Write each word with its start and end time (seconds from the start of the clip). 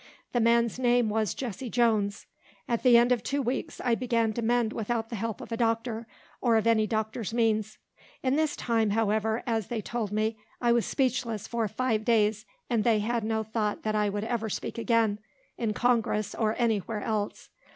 The 0.31 0.39
man's 0.39 0.79
name 0.79 1.09
was 1.09 1.35
Jesse 1.35 1.69
Jones. 1.69 2.25
At 2.67 2.81
the 2.81 2.97
end 2.97 3.11
of 3.11 3.21
two 3.21 3.39
weeks 3.43 3.79
I 3.79 3.93
began 3.93 4.33
to 4.33 4.41
mend 4.41 4.73
without 4.73 5.09
the 5.09 5.15
help 5.15 5.39
of 5.41 5.51
a 5.51 5.57
doctor, 5.57 6.07
or 6.41 6.55
of 6.57 6.65
any 6.65 6.87
doctor's 6.87 7.35
means. 7.35 7.77
In 8.23 8.35
this 8.35 8.55
time, 8.55 8.89
however, 8.89 9.43
as 9.45 9.67
they 9.67 9.79
told 9.79 10.11
me, 10.11 10.37
I 10.59 10.71
was 10.71 10.87
speechless 10.87 11.47
for 11.47 11.67
five 11.67 12.03
days, 12.03 12.47
and 12.67 12.83
they 12.83 12.97
had 12.97 13.23
no 13.23 13.43
thought 13.43 13.83
that 13.83 13.93
I 13.93 14.09
would 14.09 14.23
ever 14.23 14.49
speak 14.49 14.79
again, 14.79 15.19
in 15.55 15.71
Congress 15.75 16.33
or 16.33 16.55
any 16.57 16.79
where 16.79 17.01
else. 17.01 17.49